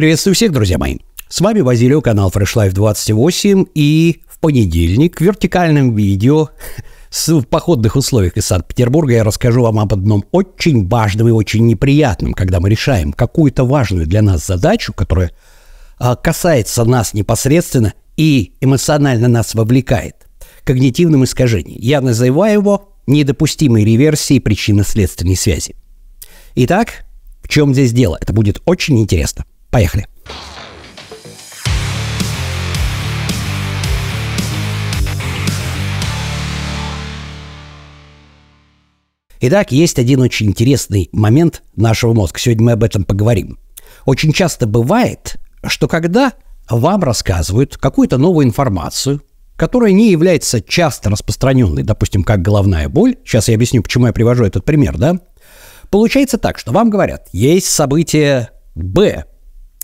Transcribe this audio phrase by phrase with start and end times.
[0.00, 0.96] Приветствую всех, друзья мои.
[1.28, 6.48] С вами Базилио, канал Fresh Life 28, и в понедельник в вертикальном видео
[7.10, 12.32] в походных условиях из Санкт-Петербурга я расскажу вам об одном очень важном и очень неприятном,
[12.32, 15.32] когда мы решаем какую-то важную для нас задачу, которая
[15.98, 20.16] а, касается нас непосредственно и эмоционально нас вовлекает
[20.64, 21.78] когнитивным искажением.
[21.78, 25.76] Я называю его недопустимой реверсией причинно-следственной связи.
[26.54, 27.04] Итак,
[27.42, 28.16] в чем здесь дело?
[28.18, 29.44] Это будет очень интересно.
[29.70, 30.06] Поехали.
[39.42, 42.38] Итак, есть один очень интересный момент нашего мозга.
[42.38, 43.58] Сегодня мы об этом поговорим.
[44.04, 46.34] Очень часто бывает, что когда
[46.68, 49.22] вам рассказывают какую-то новую информацию,
[49.56, 54.44] которая не является часто распространенной, допустим, как головная боль, сейчас я объясню, почему я привожу
[54.44, 55.18] этот пример, да,
[55.90, 59.24] получается так, что вам говорят, есть событие Б,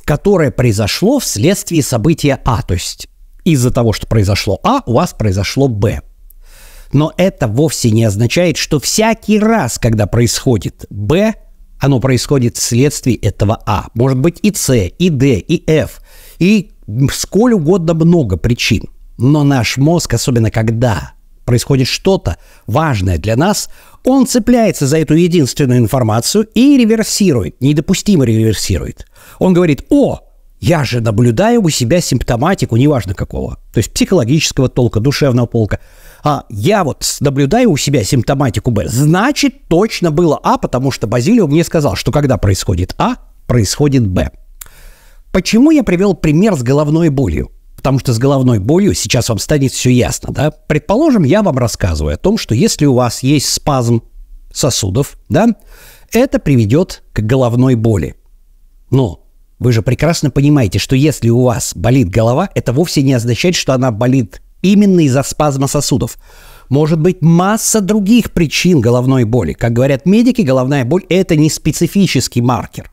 [0.07, 3.09] которое произошло вследствие события А, то есть
[3.45, 6.01] из-за того, что произошло А, у вас произошло Б.
[6.93, 11.35] Но это вовсе не означает, что всякий раз, когда происходит Б,
[11.81, 13.89] оно происходит вследствие этого А.
[13.95, 16.01] Может быть и С, и Д, и Ф,
[16.39, 16.71] и
[17.13, 18.85] сколь угодно много причин.
[19.19, 21.15] Но наш мозг, особенно когда
[21.47, 23.71] происходит что-то важное для нас,
[24.05, 29.07] он цепляется за эту единственную информацию и реверсирует, недопустимо реверсирует.
[29.39, 30.21] Он говорит, о,
[30.61, 35.81] я же наблюдаю у себя симптоматику, неважно какого, то есть психологического толка, душевного полка.
[36.23, 41.47] А я вот наблюдаю у себя симптоматику Б, значит, точно было А, потому что Базилио
[41.47, 43.17] мне сказал, что когда происходит А,
[43.47, 44.31] происходит Б.
[45.31, 47.51] Почему я привел пример с головной болью?
[47.87, 50.51] Потому что с головной болью сейчас вам станет все ясно, да?
[50.51, 54.03] Предположим, я вам рассказываю о том, что если у вас есть спазм
[54.53, 55.55] сосудов, да,
[56.11, 58.17] это приведет к головной боли.
[58.91, 59.29] Но
[59.61, 63.73] вы же прекрасно понимаете, что если у вас болит голова, это вовсе не означает, что
[63.73, 66.17] она болит именно из-за спазма сосудов.
[66.69, 69.53] Может быть масса других причин головной боли.
[69.53, 72.91] Как говорят медики, головная боль– это не специфический маркер.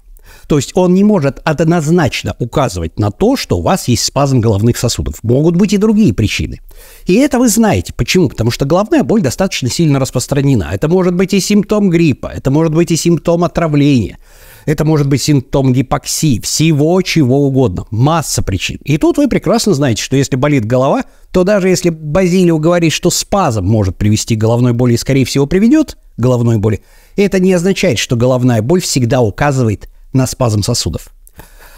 [0.47, 4.77] То есть он не может однозначно указывать на то, что у вас есть спазм головных
[4.77, 5.23] сосудов.
[5.23, 6.59] Могут быть и другие причины.
[7.05, 7.93] И это вы знаете.
[7.95, 8.29] Почему?
[8.29, 10.69] Потому что головная боль достаточно сильно распространена.
[10.71, 14.17] Это может быть и симптом гриппа, это может быть и симптом отравления,
[14.65, 17.85] это может быть симптом гипоксии, всего чего угодно.
[17.91, 18.79] Масса причин.
[18.83, 23.09] И тут вы прекрасно знаете, что если болит голова, то даже если Базилио говорит, что
[23.09, 26.81] спазм может привести к головной боли и, скорее всего, приведет к головной боли,
[27.15, 31.09] это не означает, что головная боль всегда указывает на спазм сосудов.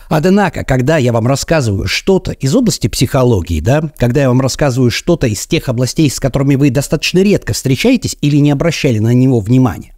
[0.07, 5.27] Однако, когда я вам рассказываю что-то из области психологии, да, когда я вам рассказываю что-то
[5.27, 9.95] из тех областей, с которыми вы достаточно редко встречаетесь или не обращали на него внимания,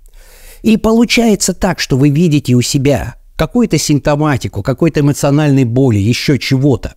[0.64, 6.96] и получается так, что вы видите у себя какую-то симптоматику, какой-то эмоциональной боли, еще чего-то,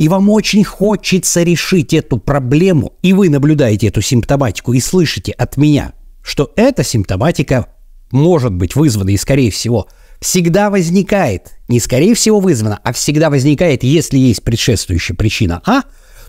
[0.00, 5.58] и вам очень хочется решить эту проблему, и вы наблюдаете эту симптоматику и слышите от
[5.58, 5.92] меня,
[6.22, 7.66] что эта симптоматика
[8.10, 9.88] может быть вызвана и, скорее всего,
[10.20, 15.82] всегда возникает, не скорее всего вызвана, а всегда возникает, если есть предшествующая причина А,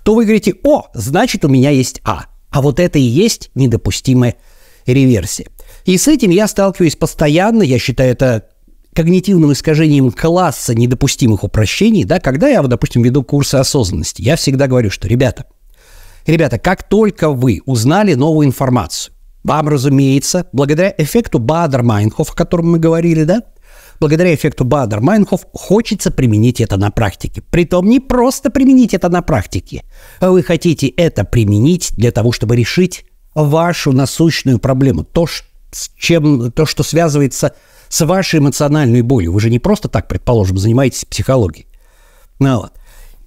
[0.04, 2.26] то вы говорите, о, значит у меня есть А.
[2.50, 4.36] А вот это и есть недопустимая
[4.86, 5.48] реверсия.
[5.86, 8.48] И с этим я сталкиваюсь постоянно, я считаю это
[8.94, 14.90] когнитивным искажением класса недопустимых упрощений, да, когда я, допустим, веду курсы осознанности, я всегда говорю,
[14.90, 15.46] что, ребята,
[16.26, 19.14] ребята, как только вы узнали новую информацию,
[19.44, 23.44] вам, разумеется, благодаря эффекту Бадер-Майнхоф, о котором мы говорили, да,
[24.02, 27.44] благодаря эффекту Бадер-Майнхоф хочется применить это на практике.
[27.52, 29.84] Притом не просто применить это на практике,
[30.20, 36.52] а вы хотите это применить для того, чтобы решить вашу насущную проблему, то, с чем,
[36.52, 37.54] то, что связывается
[37.90, 39.32] с вашей эмоциональной болью.
[39.32, 41.68] Вы же не просто так, предположим, занимаетесь психологией.
[42.40, 42.74] Ну, вот.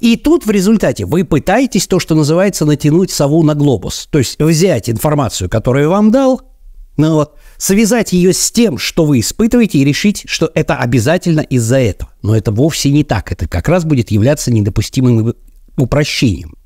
[0.01, 4.09] И тут в результате вы пытаетесь то, что называется натянуть сову на глобус.
[4.11, 6.43] То есть взять информацию, которую вам дал,
[6.97, 11.79] ну вот, связать ее с тем, что вы испытываете, и решить, что это обязательно из-за
[11.79, 12.11] этого.
[12.21, 13.33] Но это вовсе не так.
[13.33, 15.35] Это как раз будет являться недопустимым
[15.79, 16.57] упрощением.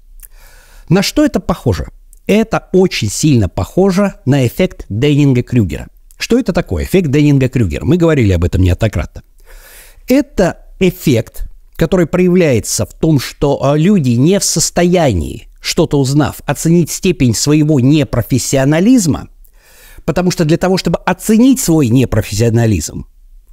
[0.88, 1.86] На что это похоже?
[2.26, 5.86] Это очень сильно похоже на эффект Дейнинга-Крюгера.
[6.18, 6.82] Что это такое?
[6.82, 7.84] Эффект Дейнинга-Крюгера.
[7.84, 9.22] Мы говорили об этом неоднократно.
[10.08, 16.90] Это эффект, который проявляется в том, что а, люди не в состоянии, что-то узнав, оценить
[16.90, 19.28] степень своего непрофессионализма,
[20.08, 23.04] потому что для того, чтобы оценить свой непрофессионализм,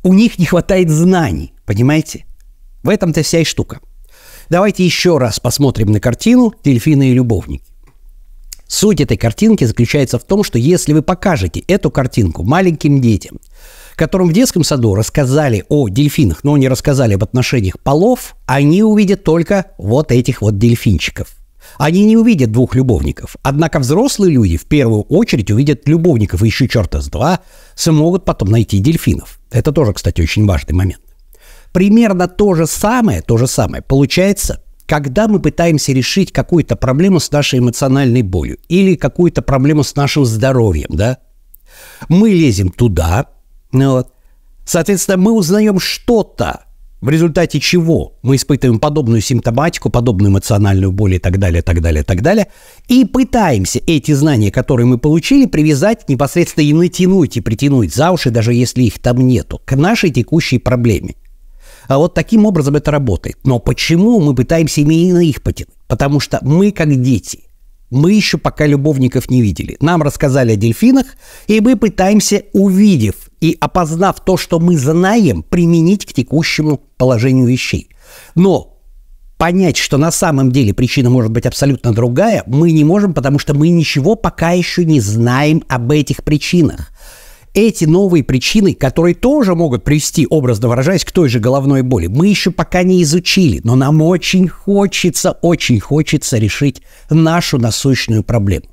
[0.03, 2.25] у них не хватает знаний, понимаете?
[2.81, 3.81] В этом-то вся и штука.
[4.49, 7.65] Давайте еще раз посмотрим на картину «Дельфины и любовники».
[8.69, 13.41] Суть этой картинки заключается в том, что если вы покажете эту картинку маленьким детям,
[13.97, 19.25] которым в детском саду рассказали о дельфинах, но не рассказали об отношениях полов, они увидят
[19.25, 21.35] только вот этих вот дельфинчиков.
[21.77, 23.35] Они не увидят двух любовников.
[23.43, 27.41] Однако взрослые люди в первую очередь увидят любовников и еще черта с два
[27.75, 29.39] смогут потом найти дельфинов.
[29.51, 31.01] Это тоже, кстати, очень важный момент.
[31.71, 37.31] Примерно то же самое, то же самое получается, когда мы пытаемся решить какую-то проблему с
[37.31, 41.17] нашей эмоциональной болью или какую-то проблему с нашим здоровьем, да,
[42.07, 43.27] мы лезем туда,
[43.71, 44.13] ну вот,
[44.65, 46.64] соответственно, мы узнаем что-то,
[47.01, 52.03] в результате чего мы испытываем подобную симптоматику, подобную эмоциональную боль и так далее, так далее,
[52.03, 52.47] так далее,
[52.87, 58.31] и пытаемся эти знания, которые мы получили, привязать непосредственно и натянуть, и притянуть за уши,
[58.31, 61.15] даже если их там нету, к нашей текущей проблеме.
[61.87, 63.37] А вот таким образом это работает.
[63.43, 65.75] Но почему мы пытаемся именно их потянуть?
[65.87, 67.41] Потому что мы как дети–
[67.89, 69.77] мы еще пока любовников не видели.
[69.79, 71.05] Нам рассказали о дельфинах,
[71.47, 77.89] и мы пытаемся, увидев и опознав то, что мы знаем, применить к текущему положению вещей.
[78.33, 78.79] Но
[79.37, 83.53] понять, что на самом деле причина может быть абсолютно другая, мы не можем, потому что
[83.53, 86.91] мы ничего пока еще не знаем об этих причинах
[87.55, 92.27] эти новые причины, которые тоже могут привести, образно выражаясь, к той же головной боли, мы
[92.27, 98.65] еще пока не изучили, но нам очень хочется, очень хочется решить нашу насущную проблему.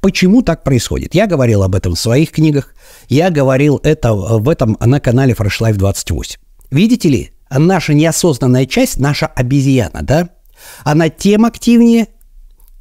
[0.00, 1.14] Почему так происходит?
[1.14, 2.74] Я говорил об этом в своих книгах,
[3.08, 6.40] я говорил это в этом на канале Fresh Life 28.
[6.70, 10.30] Видите ли, наша неосознанная часть, наша обезьяна, да,
[10.82, 12.08] она тем активнее,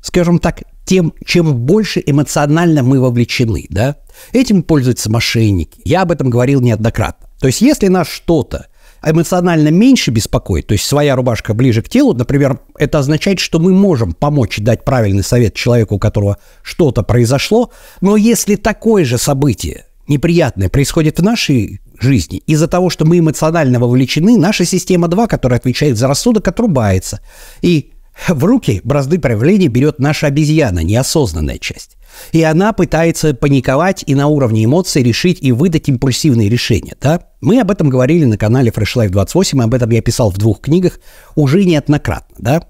[0.01, 3.97] скажем так, тем, чем больше эмоционально мы вовлечены, да.
[4.31, 5.81] Этим пользуются мошенники.
[5.85, 7.27] Я об этом говорил неоднократно.
[7.39, 8.67] То есть, если нас что-то
[9.05, 13.73] эмоционально меньше беспокоит, то есть своя рубашка ближе к телу, например, это означает, что мы
[13.73, 17.71] можем помочь дать правильный совет человеку, у которого что-то произошло,
[18.01, 23.79] но если такое же событие неприятное происходит в нашей жизни, из-за того, что мы эмоционально
[23.79, 27.19] вовлечены, наша система 2, которая отвечает за рассудок, отрубается.
[27.61, 27.91] И
[28.27, 31.97] в руки бразды проявления берет наша обезьяна, неосознанная часть.
[32.31, 36.95] И она пытается паниковать и на уровне эмоций решить и выдать импульсивные решения.
[37.01, 37.21] Да?
[37.41, 40.61] Мы об этом говорили на канале Fresh Life 28, об этом я писал в двух
[40.61, 40.99] книгах
[41.35, 42.35] уже неоднократно.
[42.39, 42.63] Да?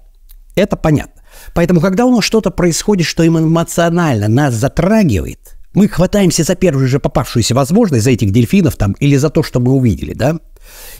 [0.54, 1.22] Это понятно.
[1.54, 7.00] Поэтому, когда у нас что-то происходит, что эмоционально нас затрагивает, мы хватаемся за первую же
[7.00, 10.38] попавшуюся возможность, за этих дельфинов там, или за то, что мы увидели, да?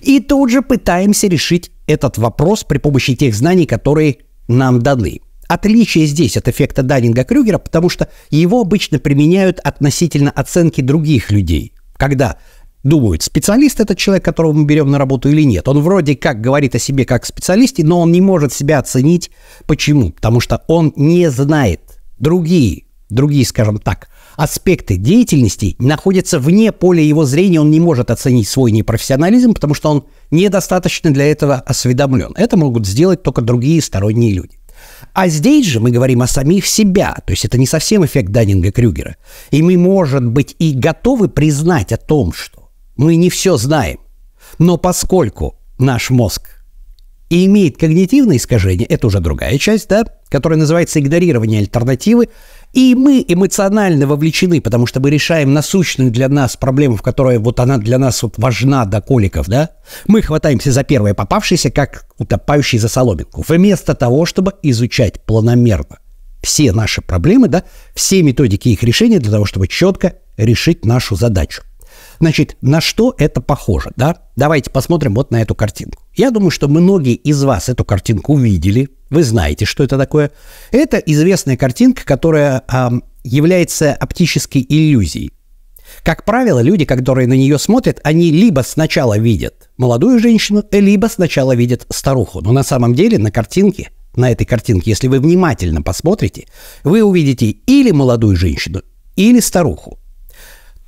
[0.03, 4.19] И тут же пытаемся решить этот вопрос при помощи тех знаний, которые
[4.49, 5.21] нам даны.
[5.49, 11.75] Отличие здесь от эффекта Даннинга-Крюгера, потому что его обычно применяют относительно оценки других людей.
[11.97, 12.39] Когда
[12.85, 15.67] думают, специалист этот человек, которого мы берем на работу или нет.
[15.69, 19.31] Он вроде как говорит о себе как специалисте, но он не может себя оценить.
[19.67, 20.11] Почему?
[20.11, 21.81] Потому что он не знает
[22.19, 28.49] другие, другие, скажем так, аспекты деятельности находятся вне поля его зрения, он не может оценить
[28.49, 32.33] свой непрофессионализм, потому что он недостаточно для этого осведомлен.
[32.37, 34.59] Это могут сделать только другие сторонние люди.
[35.13, 39.17] А здесь же мы говорим о самих себя, то есть это не совсем эффект Даннинга-Крюгера.
[39.51, 43.99] И мы, может быть, и готовы признать о том, что мы не все знаем.
[44.59, 46.65] Но поскольку наш мозг
[47.31, 52.29] и имеет когнитивное искажение, это уже другая часть, да, которая называется игнорирование альтернативы,
[52.75, 57.61] и мы эмоционально вовлечены, потому что мы решаем насущную для нас проблему, в которой вот
[57.61, 59.71] она для нас вот важна до коликов, да?
[60.09, 65.99] Мы хватаемся за первое попавшееся, как утопающий за соломинку, вместо того, чтобы изучать планомерно
[66.43, 67.65] все наши проблемы, да,
[67.95, 71.63] все методики их решения для того, чтобы четко решить нашу задачу.
[72.21, 74.23] Значит, на что это похоже, да?
[74.37, 76.03] Давайте посмотрим вот на эту картинку.
[76.15, 78.89] Я думаю, что многие из вас эту картинку видели.
[79.11, 80.31] Вы знаете, что это такое.
[80.71, 82.91] Это известная картинка, которая э,
[83.25, 85.33] является оптической иллюзией.
[86.03, 91.55] Как правило, люди, которые на нее смотрят, они либо сначала видят молодую женщину, либо сначала
[91.55, 92.41] видят старуху.
[92.41, 96.47] Но на самом деле на картинке, на этой картинке, если вы внимательно посмотрите,
[96.85, 98.83] вы увидите или молодую женщину,
[99.17, 99.99] или старуху.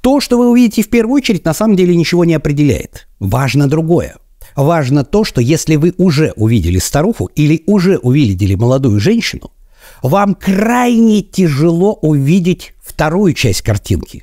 [0.07, 3.09] То, что вы увидите в первую очередь, на самом деле ничего не определяет.
[3.19, 4.15] Важно другое.
[4.55, 9.51] Важно то, что если вы уже увидели старуху или уже увидели молодую женщину,
[10.05, 14.23] вам крайне тяжело увидеть вторую часть картинки.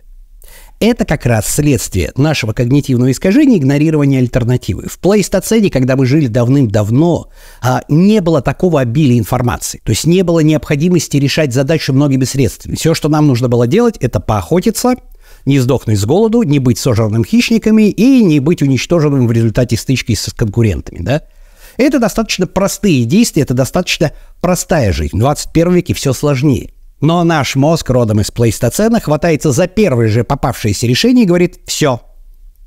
[0.79, 4.87] Это как раз следствие нашего когнитивного искажения игнорирования альтернативы.
[4.87, 7.27] В плейстоцене, когда мы жили давным-давно,
[7.61, 9.81] а, не было такого обилия информации.
[9.83, 12.75] То есть не было необходимости решать задачу многими средствами.
[12.75, 14.95] Все, что нам нужно было делать, это поохотиться–
[15.45, 20.15] не сдохнуть с голоду, не быть сожранным хищниками и не быть уничтоженным в результате стычки
[20.15, 21.21] с конкурентами, да?
[21.77, 25.17] Это достаточно простые действия, это достаточно простая жизнь.
[25.17, 26.71] В 21 веке все сложнее.
[27.01, 31.99] Но наш мозг родом из плейстоцена хватается за первое же попавшееся решение и говорит «все,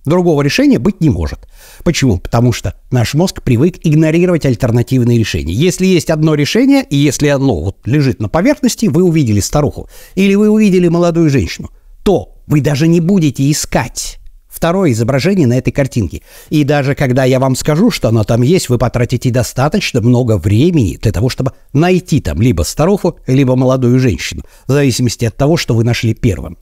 [0.06, 1.40] Другого решения быть не может.
[1.82, 2.18] Почему?
[2.18, 5.52] Потому что наш мозг привык игнорировать альтернативные решения.
[5.52, 10.36] Если есть одно решение, и если оно вот лежит на поверхности, вы увидели старуху, или
[10.36, 11.70] вы увидели молодую женщину,
[12.06, 16.22] то вы даже не будете искать второе изображение на этой картинке.
[16.50, 20.98] И даже когда я вам скажу, что оно там есть, вы потратите достаточно много времени
[21.02, 25.74] для того, чтобы найти там либо старуху, либо молодую женщину, в зависимости от того, что
[25.74, 26.58] вы нашли первым.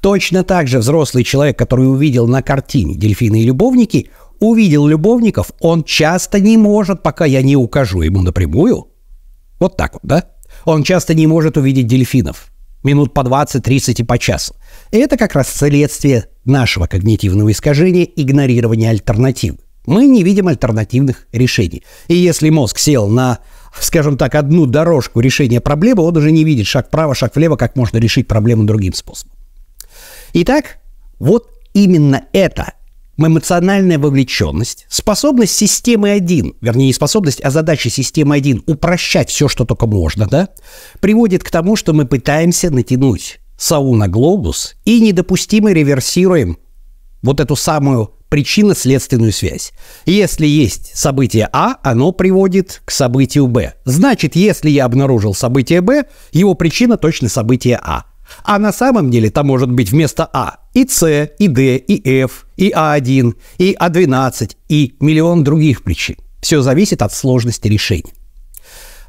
[0.00, 4.08] Точно так же взрослый человек, который увидел на картине «Дельфины и любовники»,
[4.40, 8.86] увидел любовников, он часто не может, пока я не укажу ему напрямую.
[9.60, 10.24] Вот так вот, да?
[10.64, 12.50] Он часто не может увидеть дельфинов.
[12.86, 14.54] Минут по 20, 30 и по часу.
[14.92, 19.56] Это как раз следствие нашего когнитивного искажения игнорирования альтернатив.
[19.86, 21.82] Мы не видим альтернативных решений.
[22.06, 23.40] И если мозг сел на,
[23.80, 27.76] скажем так, одну дорожку решения проблемы, он уже не видит шаг вправо, шаг влево, как
[27.76, 29.34] можно решить проблему другим способом.
[30.32, 30.78] Итак,
[31.18, 32.74] вот именно это
[33.18, 39.64] эмоциональная вовлеченность, способность системы 1, вернее, не способность, а задача системы 1 упрощать все, что
[39.64, 40.48] только можно, да,
[41.00, 46.58] приводит к тому, что мы пытаемся натянуть сову на глобус и недопустимо реверсируем
[47.22, 49.72] вот эту самую причинно-следственную связь.
[50.04, 53.74] Если есть событие А, оно приводит к событию Б.
[53.84, 58.04] Значит, если я обнаружил событие Б, его причина точно событие А.
[58.42, 62.46] А на самом деле там может быть вместо А и С, и Д, и F,
[62.58, 66.16] и А1, и А12, и миллион других причин.
[66.42, 68.12] Все зависит от сложности решения.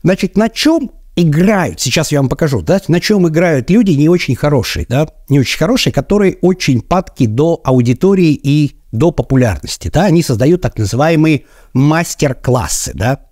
[0.02, 4.36] Значит, на чем играют, сейчас я вам покажу, да, на чем играют люди не очень
[4.36, 10.24] хорошие, да, не очень хорошие, которые очень падки до аудитории и до популярности, да, они
[10.24, 11.44] создают так называемые
[11.74, 13.26] мастер-классы, да,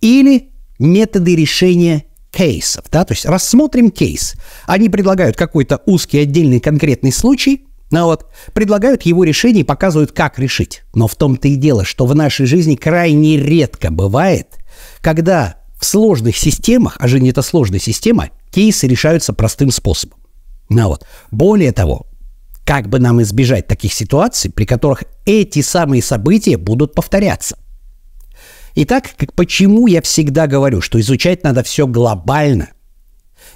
[0.00, 4.34] или методы решения кейсов, да, то есть рассмотрим кейс.
[4.64, 10.38] Они предлагают какой-то узкий отдельный конкретный случай, ну вот, предлагают его решение и показывают, как
[10.38, 10.82] решить.
[10.94, 14.48] Но в том-то и дело, что в нашей жизни крайне редко бывает,
[15.00, 20.18] когда в сложных системах, а жизнь это сложная система, кейсы решаются простым способом.
[20.68, 21.04] Ну вот.
[21.30, 22.06] Более того,
[22.64, 27.58] как бы нам избежать таких ситуаций, при которых эти самые события будут повторяться?
[28.74, 32.70] Итак, почему я всегда говорю, что изучать надо все глобально?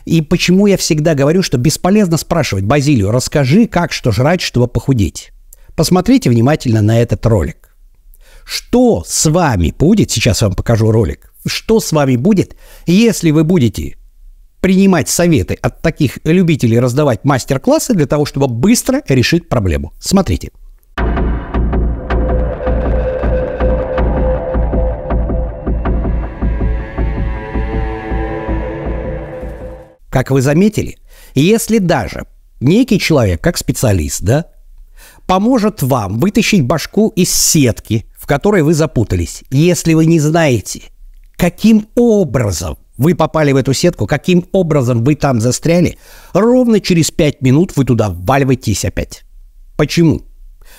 [0.04, 5.32] И почему я всегда говорю, что бесполезно спрашивать Базилию, расскажи, как что жрать, чтобы похудеть.
[5.74, 7.76] Посмотрите внимательно на этот ролик.
[8.44, 13.96] Что с вами будет, сейчас вам покажу ролик, что с вами будет, если вы будете
[14.60, 19.92] принимать советы от таких любителей раздавать мастер-классы для того, чтобы быстро решить проблему.
[20.00, 20.50] Смотрите.
[30.16, 30.96] Как вы заметили,
[31.34, 32.24] если даже
[32.58, 34.46] некий человек, как специалист, да,
[35.26, 40.84] поможет вам вытащить башку из сетки, в которой вы запутались, если вы не знаете,
[41.36, 45.98] каким образом вы попали в эту сетку, каким образом вы там застряли,
[46.32, 49.22] ровно через пять минут вы туда вваливаетесь опять.
[49.76, 50.22] Почему?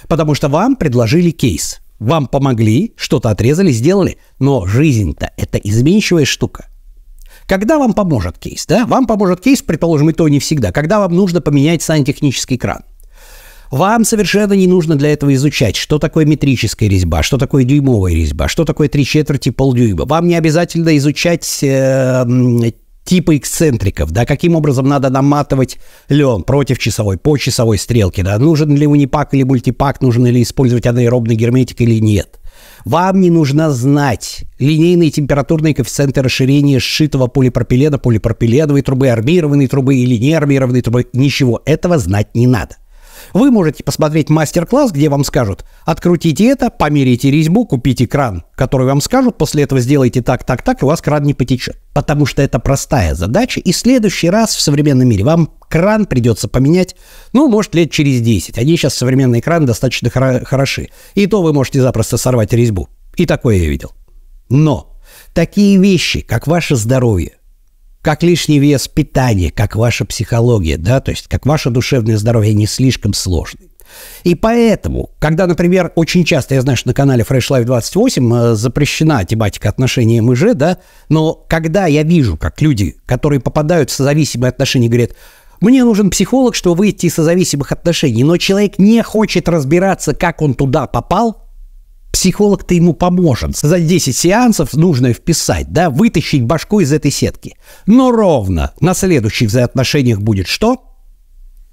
[0.07, 1.81] Потому что вам предложили кейс.
[1.99, 6.69] Вам помогли, что-то отрезали, сделали, но жизнь-то это изменчивая штука–
[7.47, 8.65] когда вам поможет кейс?
[8.65, 8.85] Да?
[8.85, 10.71] Вам поможет кейс, предположим, и то не всегда.
[10.71, 12.81] Когда вам нужно поменять сантехнический кран.
[13.71, 18.47] Вам совершенно не нужно для этого изучать, что такое метрическая резьба, что такое дюймовая резьба,
[18.47, 20.05] что такое три четверти полдюйма.
[20.05, 22.25] Вам не обязательно изучать э,
[23.03, 28.75] типы эксцентриков, да, каким образом надо наматывать лен против часовой, по часовой стрелке, да, нужен
[28.75, 32.39] ли унипак или мультипак, нужно ли использовать анаэробный герметик или нет.
[32.85, 40.17] Вам не нужно знать линейные температурные коэффициенты расширения сшитого полипропилена, полипропиленовой трубы, армированной трубы или
[40.17, 41.07] неармированной трубы.
[41.13, 42.77] Ничего этого знать не надо.
[43.33, 49.01] Вы можете посмотреть мастер-класс, где вам скажут, открутите это, померите резьбу, купите кран, который вам
[49.01, 51.77] скажут, после этого сделайте так, так, так, и у вас кран не потечет.
[51.93, 56.47] Потому что это простая задача, и в следующий раз в современном мире вам кран придется
[56.47, 56.95] поменять,
[57.33, 58.57] ну, может, лет через 10.
[58.57, 60.89] Они сейчас, современные краны, достаточно хоро- хороши.
[61.15, 62.89] И то вы можете запросто сорвать резьбу.
[63.15, 63.91] И такое я видел.
[64.49, 64.97] Но
[65.33, 67.36] такие вещи, как ваше здоровье,
[68.01, 72.67] как лишний вес питания, как ваша психология, да, то есть как ваше душевное здоровье не
[72.67, 73.61] слишком сложны.
[74.23, 78.55] И поэтому, когда, например, очень часто, я знаю, что на канале Fresh Life 28 э,
[78.55, 80.77] запрещена тематика отношений МЖ, да,
[81.09, 85.11] но когда я вижу, как люди, которые попадают в созависимые отношения, говорят,
[85.61, 90.53] мне нужен психолог, чтобы выйти из созависимых отношений, но человек не хочет разбираться, как он
[90.53, 91.46] туда попал,
[92.17, 93.55] психолог-то ему поможет.
[93.55, 97.55] За 10 сеансов нужно вписать, да, вытащить башку из этой сетки.
[97.85, 100.95] Но ровно на следующих взаимоотношениях будет что?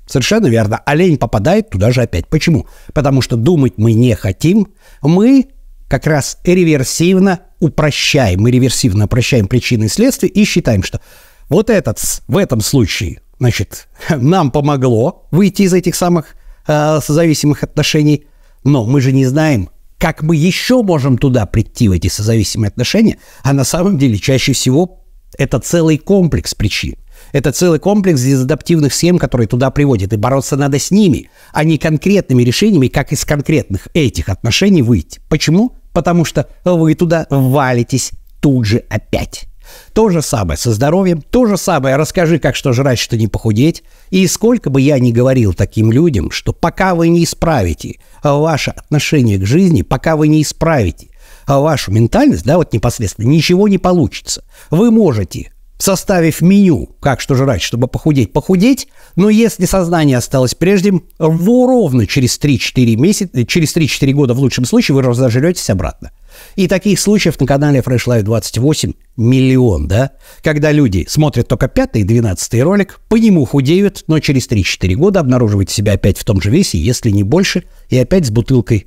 [0.06, 0.82] Совершенно верно.
[0.84, 2.28] Олень попадает туда же опять.
[2.28, 2.66] Почему?
[2.92, 4.68] Потому что думать мы не хотим.
[5.00, 5.46] Мы
[5.88, 11.00] как раз реверсивно упрощаем, мы реверсивно упрощаем причины и следствия и считаем, что
[11.48, 11.98] вот этот
[12.28, 16.36] в этом случае, значит, нам помогло выйти из этих самых
[16.66, 18.26] э, созависимых отношений,
[18.62, 19.70] но мы же не знаем,
[20.04, 24.52] как мы еще можем туда прийти в эти созависимые отношения, а на самом деле чаще
[24.52, 25.02] всего
[25.38, 26.96] это целый комплекс причин.
[27.32, 30.12] Это целый комплекс дезадаптивных схем, которые туда приводят.
[30.12, 35.20] И бороться надо с ними, а не конкретными решениями, как из конкретных этих отношений выйти.
[35.30, 35.78] Почему?
[35.94, 39.46] Потому что вы туда валитесь тут же опять.
[39.92, 43.82] То же самое со здоровьем, то же самое расскажи, как что жрать, что не похудеть.
[44.10, 49.38] И сколько бы я ни говорил таким людям, что пока вы не исправите ваше отношение
[49.38, 51.08] к жизни, пока вы не исправите
[51.46, 54.44] вашу ментальность, да, вот непосредственно, ничего не получится.
[54.70, 61.04] Вы можете составив меню, как что жрать, чтобы похудеть, похудеть, но если сознание осталось прежним,
[61.18, 66.12] ровно через 3-4 месяца, через 3-4 года в лучшем случае вы разожретесь обратно.
[66.56, 70.12] И таких случаев на канале Fresh Life 28 миллион, да?
[70.42, 75.20] Когда люди смотрят только пятый и двенадцатый ролик, по нему худеют, но через 3-4 года
[75.20, 78.86] обнаруживают себя опять в том же весе, если не больше, и опять с бутылкой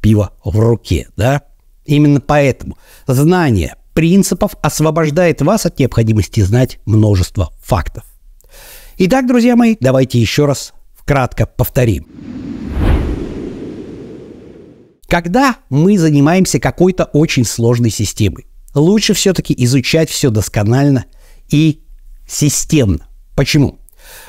[0.00, 1.42] пива в руке, да?
[1.84, 8.04] Именно поэтому знание принципов освобождает вас от необходимости знать множество фактов.
[8.98, 10.72] Итак, друзья мои, давайте еще раз
[11.04, 12.06] кратко повторим.
[15.08, 21.06] Когда мы занимаемся какой-то очень сложной системой, лучше все-таки изучать все досконально
[21.50, 21.80] и
[22.28, 23.08] системно.
[23.34, 23.78] Почему?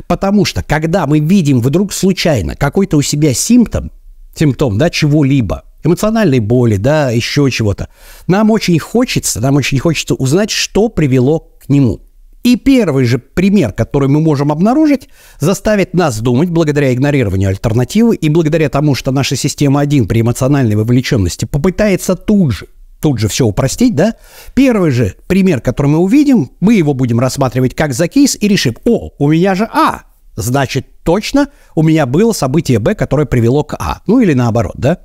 [0.07, 3.91] Потому что когда мы видим вдруг случайно какой-то у себя симптом,
[4.33, 7.89] симптом да, чего-либо, эмоциональной боли, да, еще чего-то.
[8.27, 11.99] Нам очень хочется, нам очень хочется узнать, что привело к нему.
[12.43, 18.29] И первый же пример, который мы можем обнаружить, заставит нас думать благодаря игнорированию альтернативы и
[18.29, 22.67] благодаря тому, что наша система 1 при эмоциональной вовлеченности попытается тут же
[23.01, 24.15] тут же все упростить, да?
[24.53, 28.75] Первый же пример, который мы увидим, мы его будем рассматривать как за кейс и решим,
[28.83, 30.01] о, у меня же А,
[30.35, 34.01] значит, точно у меня было событие Б, которое привело к А.
[34.05, 34.99] Ну или наоборот, да?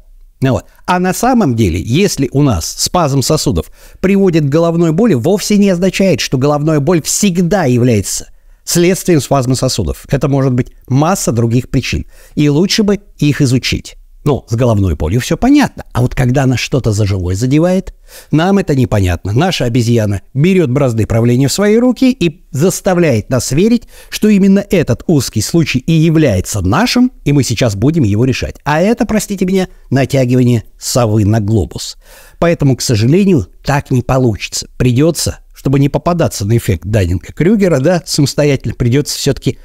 [0.51, 0.67] Вот.
[0.87, 5.71] А на самом деле, если у нас спазм сосудов приводит к головной боли, вовсе не
[5.71, 8.29] означает, что головная боль всегда является
[8.65, 10.07] следствием спазма сосудов.
[10.11, 12.07] Это может быть масса других причин.
[12.35, 13.97] И лучше бы их изучить.
[14.25, 15.85] Ну, с головной болью все понятно.
[15.93, 17.95] А вот когда нас что-то за живое задевает,
[18.31, 19.33] нам это непонятно.
[19.33, 25.05] Наша обезьяна берет бразды правления в свои руки и заставляет нас верить, что именно этот
[25.07, 28.57] узкий случай и является нашим, и мы сейчас будем его решать.
[28.65, 31.99] А это, простите меня, натягивание совы на глобус.
[32.39, 34.69] Поэтому, к сожалению, так не получится.
[34.79, 39.59] Придется, чтобы не попадаться на эффект Даннинга-Крюгера, да, самостоятельно придется все-таки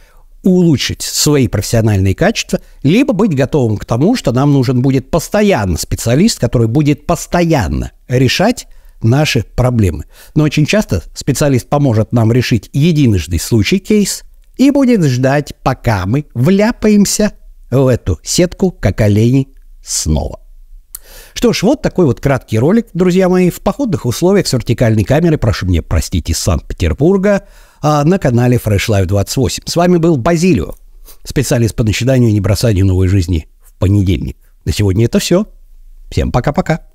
[0.49, 6.39] улучшить свои профессиональные качества, либо быть готовым к тому, что нам нужен будет постоянно специалист,
[6.39, 8.67] который будет постоянно решать
[9.03, 10.05] наши проблемы.
[10.33, 14.23] Но очень часто специалист поможет нам решить единожды случай, кейс,
[14.57, 17.33] и будет ждать, пока мы вляпаемся
[17.69, 19.49] в эту сетку, как олени,
[19.85, 20.39] снова.
[21.33, 25.37] Что ж, вот такой вот краткий ролик, друзья мои, в походных условиях с вертикальной камерой,
[25.37, 27.43] прошу меня простить, из Санкт-Петербурга–
[27.81, 29.63] на канале Fresh Life 28.
[29.65, 30.75] С вами был Базилио,
[31.23, 34.37] специалист по начинанию и не бросанию новой жизни в понедельник.
[34.65, 35.45] На сегодня это все.
[36.09, 36.89] Всем пока-пока.